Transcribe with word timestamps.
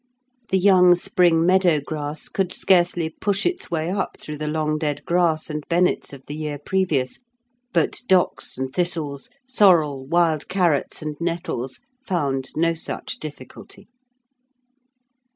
The 0.49 0.57
young 0.57 0.95
spring 0.95 1.45
meadow 1.45 1.79
grass 1.79 2.27
could 2.27 2.51
scarcely 2.51 3.07
push 3.07 3.45
its 3.45 3.69
way 3.69 3.91
up 3.91 4.17
through 4.19 4.39
the 4.39 4.47
long 4.47 4.79
dead 4.79 5.05
grass 5.05 5.47
and 5.47 5.63
bennets 5.69 6.11
of 6.11 6.25
the 6.25 6.33
year 6.33 6.57
previous, 6.57 7.19
but 7.71 8.01
docks 8.07 8.57
and 8.57 8.73
thistles, 8.73 9.29
sorrel, 9.47 10.07
wild 10.07 10.47
carrots, 10.49 11.03
and 11.03 11.15
nettles, 11.21 11.81
found 12.03 12.49
no 12.55 12.73
such 12.73 13.17
difficulty. 13.19 13.89